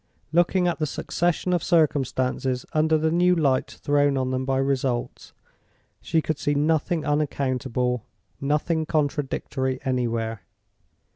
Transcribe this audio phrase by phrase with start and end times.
[0.33, 5.31] Looking at the succession of circumstances under the new light thrown on them by results,
[6.01, 8.07] she could see nothing unaccountable,
[8.41, 10.41] nothing contradictory anywhere.